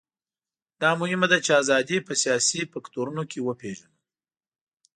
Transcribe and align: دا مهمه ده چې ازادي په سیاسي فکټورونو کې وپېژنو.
دا 0.81 0.91
مهمه 1.01 1.27
ده 1.31 1.37
چې 1.45 1.51
ازادي 1.61 1.97
په 2.07 2.13
سیاسي 2.23 2.61
فکټورونو 2.71 3.21
کې 3.31 3.39
وپېژنو. 3.41 3.91